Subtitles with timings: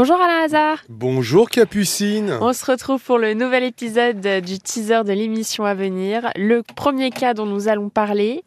[0.00, 0.84] Bonjour Alain Hazard.
[0.88, 2.38] Bonjour Capucine.
[2.40, 6.30] On se retrouve pour le nouvel épisode du teaser de l'émission à venir.
[6.36, 8.44] Le premier cas dont nous allons parler,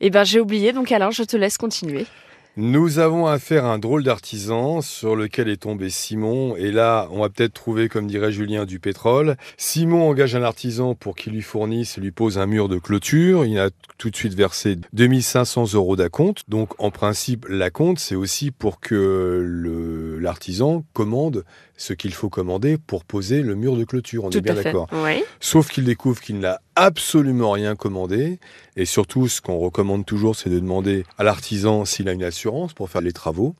[0.00, 2.06] eh ben j'ai oublié, donc alors je te laisse continuer.
[2.56, 6.54] Nous avons affaire à un drôle d'artisan sur lequel est tombé Simon.
[6.54, 9.36] Et là, on va peut-être trouver, comme dirait Julien, du pétrole.
[9.56, 13.44] Simon engage un artisan pour qu'il lui fournisse, lui pose un mur de clôture.
[13.44, 16.44] Il a tout de suite versé 2500 euros d'acompte.
[16.48, 19.42] Donc, en principe, l'acompte, c'est aussi pour que
[20.24, 21.44] l'artisan commande
[21.76, 24.24] ce qu'il faut commander pour poser le mur de clôture.
[24.24, 24.88] On est bien d'accord.
[25.40, 28.38] Sauf qu'il découvre qu'il n'a absolument rien commandé.
[28.76, 32.72] Et surtout, ce qu'on recommande toujours, c'est de demander à l'artisan s'il a une assurance
[32.72, 33.54] pour faire les travaux.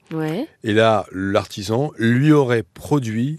[0.65, 3.39] Et là, l'artisan lui aurait produit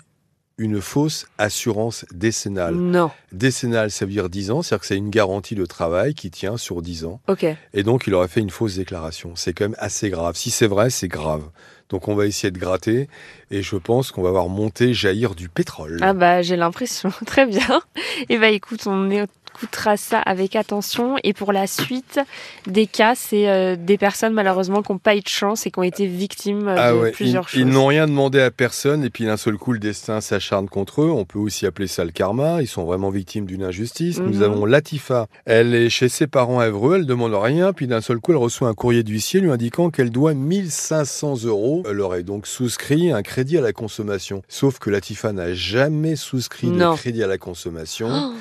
[0.58, 2.76] une fausse assurance décennale.
[2.76, 3.12] Non.
[3.32, 6.58] Décennale, ça veut dire 10 ans, c'est-à-dire que c'est une garantie de travail qui tient
[6.58, 7.20] sur 10 ans.
[7.28, 7.46] Ok.
[7.74, 9.34] Et donc, il aurait fait une fausse déclaration.
[9.36, 10.36] C'est quand même assez grave.
[10.36, 11.44] Si c'est vrai, c'est grave.
[11.90, 13.08] Donc on va essayer de gratter
[13.52, 16.00] et je pense qu'on va voir monter, jaillir du pétrole.
[16.02, 17.12] Ah bah j'ai l'impression.
[17.28, 17.82] Très bien.
[18.30, 21.16] Et bah écoute, on est écoutera ça avec attention.
[21.24, 22.20] Et pour la suite
[22.68, 25.80] des cas, c'est euh, des personnes malheureusement qui n'ont pas eu de chance et qui
[25.80, 27.62] ont été victimes euh, ah de plusieurs choses.
[27.62, 31.04] Ils n'ont rien demandé à personne et puis d'un seul coup le destin s'acharne contre
[31.04, 31.10] eux.
[31.10, 32.62] On peut aussi appeler ça le karma.
[32.62, 34.20] Ils sont vraiment victimes d'une injustice.
[34.20, 34.44] Nous mhm.
[34.44, 35.28] avons Latifa.
[35.46, 36.98] Elle est chez ses parents à Evreux.
[36.98, 37.72] Elle demande rien.
[37.72, 41.84] Puis d'un seul coup, elle reçoit un courrier d'huissier lui indiquant qu'elle doit 1500 euros.
[41.90, 44.42] Elle aurait donc souscrit un crédit à la consommation.
[44.50, 48.10] Sauf que Latifa n'a jamais souscrit de crédit à la consommation.
[48.12, 48.34] Oh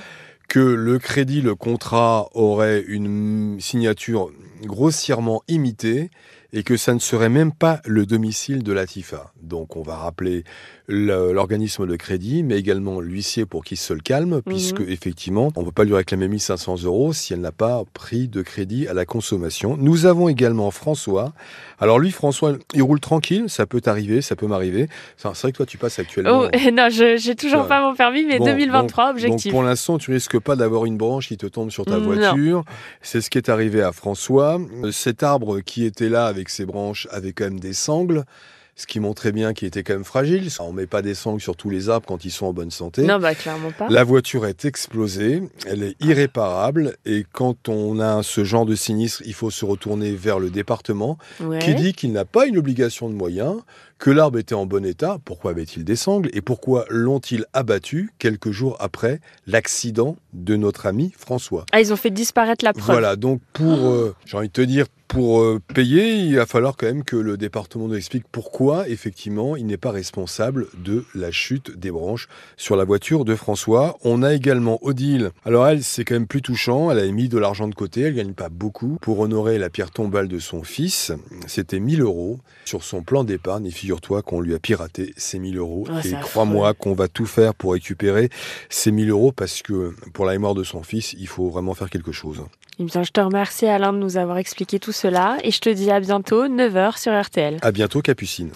[0.55, 4.31] que le crédit, le contrat aurait une signature
[4.63, 6.13] grossièrement imitée
[6.55, 9.33] et que ça ne serait même pas le domicile de la TIFA.
[9.43, 10.45] Donc on va rappeler
[10.87, 14.89] l'organisme de crédit, mais également l'huissier pour qu'il se le calme, puisque mhm.
[14.91, 18.43] effectivement, on ne peut pas lui réclamer 1500 euros si elle n'a pas pris de
[18.43, 19.77] crédit à la consommation.
[19.79, 21.33] Nous avons également François.
[21.81, 24.89] Alors lui, François, il roule tranquille, ça peut arriver, ça peut m'arriver.
[25.17, 26.45] C'est vrai que toi, tu passes actuellement.
[26.45, 29.47] Oh, non, j'ai toujours pas mon permis, mais 2023, objectif.
[29.47, 32.65] Donc pour l'instant, tu risques pas d'avoir une branche qui te tombe sur ta voiture.
[33.03, 34.61] C'est ce qui est arrivé à François.
[34.93, 38.25] Cet arbre qui était là avec ses branches avait quand même des sangles
[38.77, 40.49] ce qui montrait bien qu'il était quand même fragile.
[40.59, 43.03] On met pas des sangles sur tous les arbres quand ils sont en bonne santé.
[43.03, 43.89] Non, bah clairement pas.
[43.89, 49.23] La voiture est explosée, elle est irréparable, et quand on a ce genre de sinistre,
[49.25, 51.19] il faut se retourner vers le département,
[51.61, 53.63] qui dit qu'il n'a pas une obligation de moyens,
[53.99, 58.51] que l'arbre était en bon état, pourquoi avait-il des sangles et pourquoi l'ont-ils abattu quelques
[58.51, 61.65] jours après l'accident de notre ami François?
[61.73, 62.87] Ah, ils ont fait disparaître la preuve.
[62.87, 66.77] Voilà, donc pour, euh, j'ai envie de te dire, pour euh, payer, il va falloir
[66.77, 71.31] quand même que le département nous explique pourquoi, effectivement, il n'est pas responsable de la
[71.31, 72.27] chute des branches
[72.57, 73.97] sur la voiture de François.
[74.03, 75.31] On a également Odile.
[75.45, 76.91] Alors elle, c'est quand même plus touchant.
[76.91, 78.01] Elle a mis de l'argent de côté.
[78.01, 81.13] Elle gagne pas beaucoup pour honorer la pierre tombale de son fils.
[81.47, 83.67] C'était 1000 euros sur son plan d'épargne.
[83.67, 85.87] Et figure-toi qu'on lui a piraté ces 1000 euros.
[85.89, 88.31] Oh, et crois-moi qu'on va tout faire pour récupérer
[88.69, 91.89] ces 1000 euros parce que pour la mémoire de son fils, il faut vraiment faire
[91.89, 92.43] quelque chose.
[92.81, 95.93] Eh je te remercie Alain de nous avoir expliqué tout cela et je te dis
[95.93, 97.59] à bientôt, 9h sur RTL.
[97.63, 98.51] À bientôt Capucine.